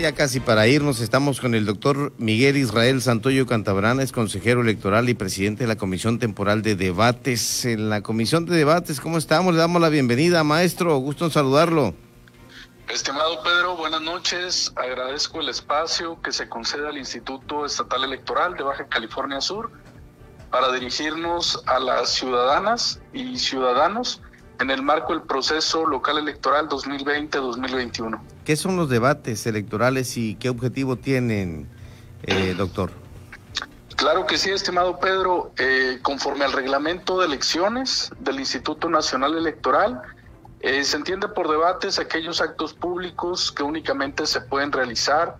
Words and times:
Ya 0.00 0.12
casi 0.12 0.40
para 0.40 0.66
irnos, 0.66 1.00
estamos 1.00 1.40
con 1.40 1.54
el 1.54 1.64
doctor 1.64 2.12
Miguel 2.18 2.56
Israel 2.56 3.00
Santoyo 3.00 3.46
Cantabrana, 3.46 4.02
es 4.02 4.12
consejero 4.12 4.60
electoral 4.60 5.08
y 5.08 5.14
presidente 5.14 5.64
de 5.64 5.68
la 5.68 5.76
Comisión 5.76 6.18
Temporal 6.18 6.62
de 6.62 6.74
Debates. 6.74 7.64
En 7.64 7.88
la 7.88 8.02
Comisión 8.02 8.44
de 8.44 8.56
Debates, 8.56 9.00
¿cómo 9.00 9.18
estamos? 9.18 9.54
Le 9.54 9.60
damos 9.60 9.80
la 9.80 9.88
bienvenida, 9.88 10.42
maestro. 10.44 10.96
Gusto 10.98 11.26
en 11.26 11.30
saludarlo. 11.30 11.94
Estimado 12.88 13.42
Pedro, 13.42 13.76
buenas 13.76 14.02
noches. 14.02 14.72
Agradezco 14.76 15.40
el 15.40 15.48
espacio 15.48 16.20
que 16.20 16.32
se 16.32 16.48
concede 16.48 16.86
al 16.86 16.98
Instituto 16.98 17.64
Estatal 17.64 18.04
Electoral 18.04 18.54
de 18.54 18.64
Baja 18.64 18.86
California 18.88 19.40
Sur 19.40 19.70
para 20.50 20.72
dirigirnos 20.72 21.62
a 21.66 21.78
las 21.78 22.10
ciudadanas 22.10 23.00
y 23.12 23.38
ciudadanos 23.38 24.20
en 24.60 24.70
el 24.70 24.82
marco 24.82 25.12
del 25.12 25.22
proceso 25.22 25.86
local 25.86 26.18
electoral 26.18 26.68
2020-2021. 26.68 28.20
¿Qué 28.44 28.56
son 28.56 28.76
los 28.76 28.88
debates 28.88 29.46
electorales 29.46 30.16
y 30.16 30.36
qué 30.36 30.48
objetivo 30.48 30.96
tienen, 30.96 31.68
eh, 32.22 32.54
doctor? 32.56 32.90
Claro 33.96 34.26
que 34.26 34.38
sí, 34.38 34.50
estimado 34.50 34.98
Pedro. 34.98 35.52
Eh, 35.56 35.98
conforme 36.02 36.44
al 36.44 36.52
reglamento 36.52 37.20
de 37.20 37.26
elecciones 37.26 38.10
del 38.18 38.40
Instituto 38.40 38.88
Nacional 38.88 39.36
Electoral, 39.36 40.02
eh, 40.60 40.82
se 40.84 40.96
entiende 40.96 41.28
por 41.28 41.48
debates 41.48 41.98
aquellos 41.98 42.40
actos 42.40 42.74
públicos 42.74 43.52
que 43.52 43.62
únicamente 43.62 44.26
se 44.26 44.40
pueden 44.40 44.72
realizar 44.72 45.36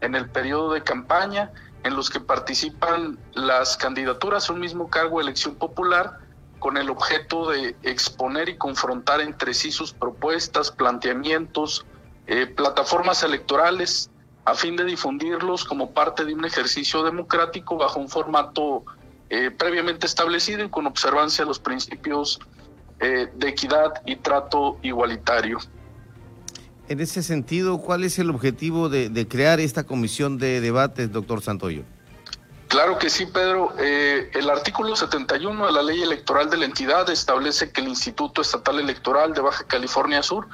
en 0.00 0.14
el 0.14 0.30
periodo 0.30 0.72
de 0.72 0.82
campaña 0.82 1.52
en 1.82 1.96
los 1.96 2.10
que 2.10 2.20
participan 2.20 3.18
las 3.32 3.76
candidaturas 3.76 4.48
a 4.48 4.52
un 4.52 4.60
mismo 4.60 4.88
cargo 4.88 5.18
de 5.18 5.24
elección 5.24 5.54
popular 5.56 6.18
con 6.60 6.76
el 6.76 6.90
objeto 6.90 7.50
de 7.50 7.74
exponer 7.82 8.50
y 8.50 8.56
confrontar 8.56 9.20
entre 9.20 9.54
sí 9.54 9.72
sus 9.72 9.92
propuestas, 9.92 10.70
planteamientos, 10.70 11.86
eh, 12.26 12.46
plataformas 12.46 13.24
electorales, 13.24 14.10
a 14.44 14.54
fin 14.54 14.76
de 14.76 14.84
difundirlos 14.84 15.64
como 15.64 15.90
parte 15.90 16.24
de 16.24 16.34
un 16.34 16.44
ejercicio 16.44 17.02
democrático 17.02 17.76
bajo 17.76 17.98
un 17.98 18.08
formato 18.08 18.84
eh, 19.30 19.50
previamente 19.50 20.06
establecido 20.06 20.62
y 20.62 20.68
con 20.68 20.86
observancia 20.86 21.44
de 21.44 21.48
los 21.48 21.58
principios 21.58 22.38
eh, 23.00 23.28
de 23.34 23.48
equidad 23.48 23.94
y 24.04 24.16
trato 24.16 24.78
igualitario. 24.82 25.58
En 26.88 27.00
ese 27.00 27.22
sentido, 27.22 27.78
¿cuál 27.78 28.04
es 28.04 28.18
el 28.18 28.30
objetivo 28.30 28.88
de 28.88 29.28
crear 29.28 29.60
esta 29.60 29.84
comisión 29.84 30.38
de 30.38 30.60
debates, 30.60 31.10
doctor 31.12 31.40
Santoyo? 31.40 31.84
Claro 32.80 32.96
que 32.96 33.10
sí, 33.10 33.26
Pedro. 33.26 33.74
Eh, 33.78 34.30
el 34.32 34.48
artículo 34.48 34.96
71 34.96 35.66
de 35.66 35.70
la 35.70 35.82
ley 35.82 36.00
electoral 36.00 36.48
de 36.48 36.56
la 36.56 36.64
entidad 36.64 37.10
establece 37.10 37.70
que 37.70 37.82
el 37.82 37.88
Instituto 37.88 38.40
Estatal 38.40 38.78
Electoral 38.78 39.34
de 39.34 39.42
Baja 39.42 39.64
California 39.64 40.22
Sur 40.22 40.48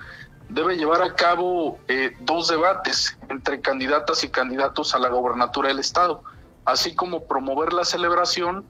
debe 0.49 0.77
llevar 0.77 1.03
a 1.03 1.15
cabo 1.15 1.79
eh, 1.87 2.17
dos 2.23 2.49
debates 2.49 3.17
entre 3.29 3.61
candidatas 3.61 4.25
y 4.25 4.29
candidatos 4.29 4.93
a 4.97 4.99
la 4.99 5.09
gobernatura 5.09 5.69
del 5.69 5.79
Estado, 5.79 6.25
así 6.65 6.97
como 6.97 7.29
promover 7.29 7.73
la 7.73 7.85
celebración 7.85 8.65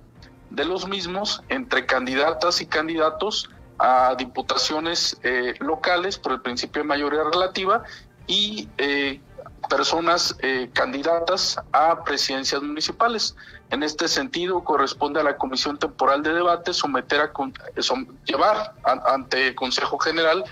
de 0.51 0.67
los 0.67 0.87
mismos 0.87 1.43
entre 1.49 1.87
candidatas 1.87 2.61
y 2.61 2.67
candidatos 2.67 3.49
a 3.79 4.17
diputaciones 4.19 5.17
eh, 5.23 5.55
locales 5.61 6.19
por 6.19 6.33
el 6.33 6.43
principio 6.43 6.83
de 6.83 6.89
mayoría 6.89 7.25
relativa 7.25 7.85
y 8.27 8.69
personas 9.69 10.37
eh, 10.41 10.71
candidatas 10.73 11.59
a 11.73 12.05
presidencias 12.05 12.63
municipales. 12.63 13.37
En 13.71 13.83
este 13.83 14.09
sentido, 14.09 14.63
corresponde 14.63 15.21
a 15.21 15.25
la 15.25 15.37
Comisión 15.37 15.79
Temporal 15.79 16.23
de 16.23 16.33
Debate 16.33 16.73
someter 16.73 17.21
a 17.21 17.33
llevar 18.25 18.75
ante 18.85 19.49
el 19.49 19.55
Consejo 19.55 19.99
General 19.99 20.45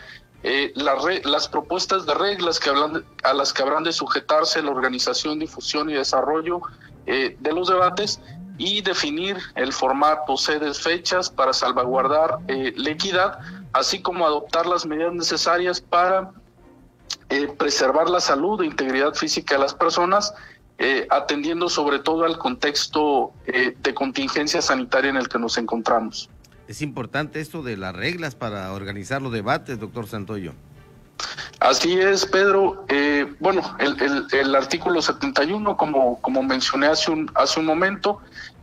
eh, 0.42 0.72
las 0.74 1.48
propuestas 1.48 2.06
de 2.06 2.14
reglas 2.14 2.58
que 2.58 2.70
hablan, 2.70 3.04
a 3.22 3.32
las 3.32 3.52
que 3.52 3.62
habrán 3.62 3.84
de 3.84 3.92
sujetarse 3.92 4.60
la 4.62 4.70
organización, 4.70 5.38
difusión 5.38 5.88
y 5.88 5.94
desarrollo 5.94 6.60
eh, 7.06 7.36
de 7.40 7.52
los 7.52 7.68
debates 7.68 8.20
y 8.58 8.82
definir 8.82 9.38
el 9.54 9.72
formato, 9.72 10.36
sedes, 10.36 10.80
fechas 10.80 11.30
para 11.30 11.52
salvaguardar 11.52 12.38
la 12.46 12.90
equidad, 12.90 13.38
así 13.72 14.00
como 14.00 14.26
adoptar 14.26 14.66
las 14.66 14.86
medidas 14.86 15.12
necesarias 15.12 15.80
para 15.80 16.30
eh, 17.34 17.48
preservar 17.48 18.08
la 18.08 18.20
salud 18.20 18.62
e 18.62 18.66
integridad 18.66 19.14
física 19.14 19.56
de 19.56 19.60
las 19.60 19.74
personas, 19.74 20.32
eh, 20.78 21.04
atendiendo 21.10 21.68
sobre 21.68 21.98
todo 21.98 22.24
al 22.24 22.38
contexto 22.38 23.32
eh, 23.46 23.76
de 23.82 23.92
contingencia 23.92 24.62
sanitaria 24.62 25.10
en 25.10 25.16
el 25.16 25.28
que 25.28 25.40
nos 25.40 25.58
encontramos. 25.58 26.30
Es 26.68 26.80
importante 26.80 27.40
esto 27.40 27.64
de 27.64 27.76
las 27.76 27.92
reglas 27.92 28.36
para 28.36 28.72
organizar 28.72 29.20
los 29.20 29.32
debates, 29.32 29.80
doctor 29.80 30.06
Santoyo. 30.06 30.52
Así 31.58 31.98
es, 31.98 32.24
Pedro. 32.24 32.86
bueno, 33.40 33.62
el, 33.78 34.54
artículo 34.54 35.02
71, 35.02 35.76
como, 35.76 36.20
como 36.20 36.42
mencioné 36.42 36.86
hace 36.86 37.10
un, 37.10 37.30
hace 37.34 37.58
un 37.58 37.66
momento, 37.66 38.20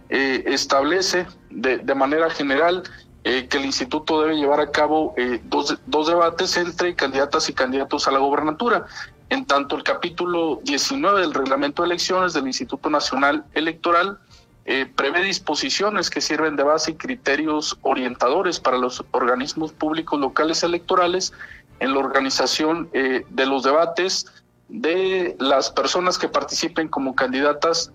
establece 0.10 1.26
de, 1.50 1.78
de 1.80 1.96
manera 1.96 2.30
general 2.30 2.84
eh, 3.24 3.48
que 3.48 3.58
el 3.58 3.66
instituto 3.66 4.22
debe 4.22 4.36
llevar 4.36 4.59
a 4.59 4.72
cabo 4.72 5.14
eh, 5.16 5.40
dos, 5.44 5.78
dos, 5.86 6.08
debates 6.08 6.58
entre 6.58 6.96
candidatas 6.96 7.50
y 7.50 7.54
candidatos 7.54 8.08
a 8.08 8.12
la 8.12 8.18
gobernatura. 8.18 8.86
En 9.30 9.46
tanto, 9.46 9.76
el 9.76 9.84
capítulo 9.84 10.59
19 10.64 11.22
del 11.22 11.34
reglamento 11.34 11.84
de 11.84 11.88
elecciones 11.90 12.34
del 12.34 12.48
Instituto 12.48 12.90
Nacional 12.90 13.46
Electoral 13.54 14.18
eh, 14.66 14.88
prevé 14.96 15.24
disposiciones 15.24 16.10
que 16.10 16.20
sirven 16.20 16.56
de 16.56 16.64
base 16.64 16.92
y 16.92 16.96
criterios 16.96 17.78
orientadores 17.84 18.60
para 18.60 18.80
los 18.80 19.04
organismos 19.12 19.72
públicos 19.72 20.20
locales 20.20 20.64
electorales 20.64 21.31
en 21.80 21.94
la 21.94 22.00
organización 22.00 22.90
de 22.92 23.46
los 23.48 23.64
debates 23.64 24.28
de 24.68 25.36
las 25.40 25.72
personas 25.72 26.18
que 26.18 26.28
participen 26.28 26.88
como 26.88 27.16
candidatas 27.16 27.92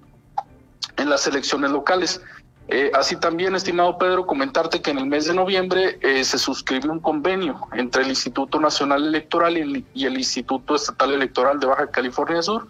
en 0.96 1.10
las 1.10 1.26
elecciones 1.26 1.70
locales. 1.70 2.20
Eh, 2.68 2.90
así 2.94 3.14
también, 3.16 3.54
estimado 3.54 3.96
Pedro, 3.96 4.26
comentarte 4.26 4.82
que 4.82 4.90
en 4.90 4.98
el 4.98 5.06
mes 5.06 5.26
de 5.26 5.34
noviembre 5.34 5.98
eh, 6.02 6.24
se 6.24 6.36
suscribió 6.36 6.90
un 6.90 6.98
convenio 6.98 7.60
entre 7.74 8.02
el 8.02 8.08
Instituto 8.08 8.58
Nacional 8.58 9.06
Electoral 9.06 9.56
y 9.94 10.04
el, 10.04 10.16
Instituto 10.18 10.74
Estatal 10.74 11.12
Electoral 11.12 11.60
de 11.60 11.66
Baja 11.66 11.88
California 11.88 12.42
Sur, 12.42 12.66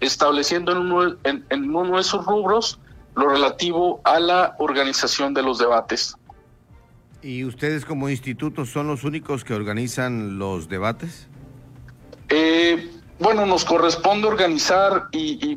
estableciendo 0.00 0.72
en 0.72 0.78
uno, 0.78 1.16
en, 1.22 1.74
uno 1.74 1.96
de 1.96 2.02
sus 2.02 2.24
rubros 2.26 2.80
lo 3.14 3.28
relativo 3.28 4.00
a 4.02 4.18
la 4.18 4.56
organización 4.58 5.32
de 5.32 5.42
los 5.42 5.58
debates. 5.58 6.16
¿Y 7.22 7.44
ustedes 7.44 7.84
como 7.84 8.08
instituto 8.08 8.66
son 8.66 8.88
los 8.88 9.04
únicos 9.04 9.44
que 9.44 9.54
organizan 9.54 10.38
los 10.38 10.68
debates? 10.68 11.28
Eh, 12.30 12.90
bueno, 13.20 13.46
nos 13.46 13.64
corresponde 13.64 14.26
organizar 14.26 15.06
y, 15.12 15.56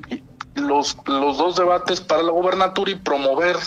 los, 0.56 0.96
los 1.08 1.38
dos 1.38 1.56
debates 1.56 2.02
para 2.02 2.22
la 2.22 2.32
gobernatura 2.32 2.92
y 2.92 2.96
promover 2.96 3.58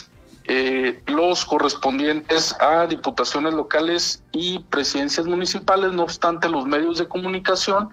eh, 0.44 1.00
los 1.06 1.44
correspondientes 1.44 2.56
a 2.60 2.86
diputaciones 2.86 3.54
locales 3.54 4.24
y 4.32 4.58
presidencias 4.70 5.26
municipales. 5.26 5.92
No 5.92 6.02
obstante, 6.02 6.48
los 6.48 6.66
medios 6.66 6.98
de 6.98 7.06
comunicación, 7.06 7.90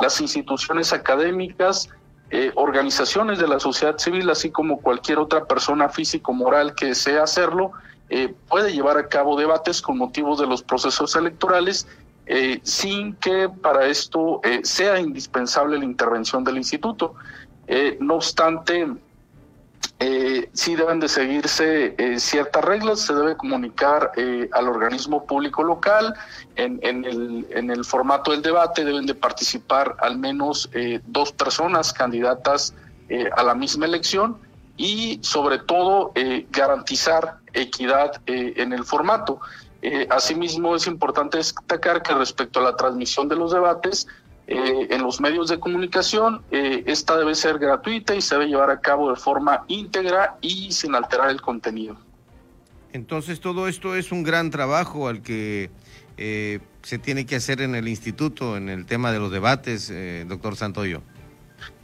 las 0.00 0.20
instituciones 0.20 0.92
académicas, 0.92 1.88
eh, 2.30 2.52
organizaciones 2.54 3.38
de 3.38 3.48
la 3.48 3.58
sociedad 3.58 3.98
civil, 3.98 4.30
así 4.30 4.50
como 4.50 4.80
cualquier 4.80 5.18
otra 5.18 5.46
persona 5.46 5.88
físico-moral 5.88 6.74
que 6.74 6.86
desee 6.86 7.18
hacerlo, 7.18 7.72
eh, 8.10 8.32
puede 8.48 8.72
llevar 8.72 8.96
a 8.96 9.08
cabo 9.08 9.36
debates 9.36 9.82
con 9.82 9.98
motivos 9.98 10.38
de 10.38 10.46
los 10.46 10.62
procesos 10.62 11.16
electorales 11.16 11.86
sin 12.62 13.14
que 13.14 13.48
para 13.48 13.86
esto 13.86 14.42
sea 14.62 15.00
indispensable 15.00 15.78
la 15.78 15.86
intervención 15.86 16.44
del 16.44 16.58
instituto. 16.58 17.14
no 18.00 18.16
obstante, 18.16 18.86
eh, 20.00 20.48
sí 20.52 20.76
deben 20.76 21.00
de 21.00 21.08
seguirse 21.08 21.96
eh, 21.98 22.20
ciertas 22.20 22.64
reglas, 22.64 23.00
se 23.00 23.14
debe 23.14 23.36
comunicar 23.36 24.12
eh, 24.16 24.48
al 24.52 24.68
organismo 24.68 25.26
público 25.26 25.64
local, 25.64 26.14
en, 26.54 26.78
el, 26.82 27.46
en, 27.50 27.70
el, 27.70 27.84
formato 27.84 28.30
del 28.30 28.42
debate 28.42 28.84
deben 28.84 29.06
de 29.06 29.14
participar 29.14 29.96
al 29.98 30.16
menos 30.16 30.70
eh, 30.72 31.00
dos 31.06 31.32
personas 31.32 31.92
candidatas 31.92 32.74
a 33.36 33.42
la 33.42 33.54
misma 33.54 33.86
elección 33.86 34.36
y 34.76 35.18
sobre 35.22 35.58
todo 35.60 36.12
garantizar 36.50 37.38
equidad 37.54 38.20
en 38.26 38.74
el 38.74 38.84
formato. 38.84 39.40
asimismo 40.10 40.76
es 40.76 40.86
importante 40.86 41.38
destacar 41.38 42.02
que 42.02 42.12
respecto 42.12 42.60
a 42.60 42.64
la 42.64 42.76
transmisión 42.76 43.26
de 43.26 43.36
los 43.36 43.52
debates, 43.52 44.06
eh, 44.50 44.86
en 44.88 45.02
los 45.02 45.20
medios 45.20 45.50
de 45.50 45.60
comunicación. 45.60 46.40
Eh, 46.50 46.82
esta 46.86 47.18
debe 47.18 47.34
ser 47.34 47.58
gratuita 47.58 48.14
y 48.14 48.22
se 48.22 48.34
debe 48.34 48.46
llevar 48.46 48.70
a 48.70 48.80
cabo 48.80 49.10
de 49.10 49.16
forma 49.16 49.66
íntegra 49.68 50.38
y 50.40 50.72
sin 50.72 50.94
alterar 50.94 51.28
el 51.28 51.42
contenido. 51.42 51.98
Entonces 52.94 53.40
todo 53.40 53.68
esto 53.68 53.94
es 53.94 54.10
un 54.10 54.22
gran 54.22 54.48
trabajo 54.48 55.08
al 55.08 55.20
que 55.20 55.70
eh, 56.16 56.60
se 56.80 56.98
tiene 56.98 57.26
que 57.26 57.36
hacer 57.36 57.60
en 57.60 57.74
el 57.74 57.88
instituto, 57.88 58.56
en 58.56 58.70
el 58.70 58.86
tema 58.86 59.12
de 59.12 59.18
los 59.18 59.30
debates, 59.30 59.92
doctor 60.26 60.56
Santoyo. 60.56 61.02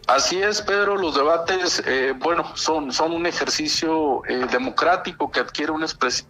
Así 0.06 0.40
es, 0.40 0.62
Pedro, 0.62 0.96
los 0.96 1.14
debates, 1.14 1.82
bueno, 2.18 2.50
son, 2.56 2.92
son 2.92 3.12
un 3.12 3.26
ejercicio 3.26 4.22
democrático 4.50 5.30
que 5.30 5.40
adquiere 5.40 5.72
una, 5.72 5.86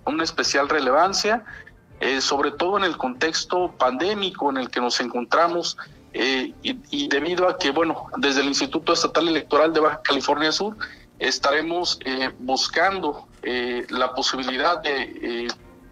una 0.07 0.25
especial 0.25 0.69
relevancia, 0.69 1.45
sobre 2.19 2.51
todo 2.51 2.77
en 2.79 2.85
el 2.85 2.97
contexto 2.97 3.73
pandémico 3.79 4.51
en 4.51 4.57
el 4.57 4.71
que 4.71 4.81
nos 4.81 5.01
encontramos, 5.01 5.77
eh, 6.17 6.55
y, 6.63 7.09
debido 7.09 7.49
a 7.49 7.59
que, 7.59 7.73
bueno, 7.73 8.07
desde 8.19 8.41
el 8.41 8.47
Instituto 8.47 8.93
Estatal 8.93 9.27
Electoral 9.27 9.73
de 9.73 9.81
Baja 9.81 10.01
California 10.03 10.53
Sur 10.53 10.77
estaremos 11.19 11.99
eh, 12.05 12.31
buscando 12.39 13.27
eh, 13.43 13.85
la 13.89 14.15
posibilidad 14.15 14.81
de, 14.81 15.49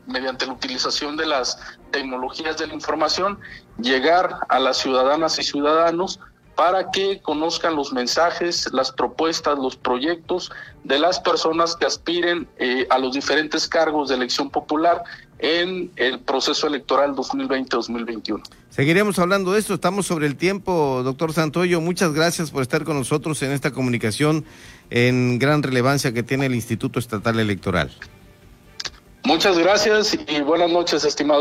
mediante 0.06 0.46
la 0.46 0.52
utilización 0.52 1.16
de 1.16 1.26
las 1.26 1.58
tecnologías 1.90 2.56
de 2.56 2.68
la 2.68 2.74
información, 2.74 3.40
llegar 3.80 4.38
a 4.48 4.60
las 4.60 4.76
ciudadanas 4.76 5.40
y 5.40 5.42
ciudadanos 5.42 6.20
para 6.54 6.92
que 6.92 7.20
conozcan 7.20 7.74
los 7.74 7.92
mensajes, 7.92 8.72
las 8.72 8.92
propuestas, 8.92 9.58
los 9.58 9.74
proyectos 9.74 10.52
de 10.84 11.00
las 11.00 11.18
personas 11.18 11.74
que 11.74 11.86
aspiren 11.86 12.48
a 12.90 12.98
los 12.98 13.14
diferentes 13.14 13.66
cargos 13.66 14.10
de 14.10 14.16
elección 14.16 14.50
popular 14.50 15.02
en 15.38 15.90
el 15.96 16.20
proceso 16.20 16.66
electoral 16.68 17.16
2020-2021. 17.16 18.42
Seguiremos 18.74 19.18
hablando 19.18 19.52
de 19.52 19.58
esto, 19.58 19.74
estamos 19.74 20.06
sobre 20.06 20.26
el 20.26 20.36
tiempo, 20.36 21.02
doctor 21.04 21.34
Santoyo. 21.34 21.82
Muchas 21.82 22.14
gracias 22.14 22.50
por 22.50 22.62
estar 22.62 22.84
con 22.84 22.96
nosotros 22.96 23.42
en 23.42 23.52
esta 23.52 23.70
comunicación 23.70 24.46
en 24.88 25.38
gran 25.38 25.62
relevancia 25.62 26.14
que 26.14 26.22
tiene 26.22 26.46
el 26.46 26.54
Instituto 26.54 26.98
Estatal 26.98 27.38
Electoral. 27.38 27.90
Muchas 29.24 29.58
gracias 29.58 30.18
y 30.26 30.40
buenas 30.40 30.70
noches, 30.70 31.04
estimado. 31.04 31.40